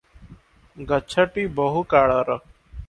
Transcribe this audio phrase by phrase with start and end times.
[0.93, 2.41] ଗଛଟି ବହୁକାଳର।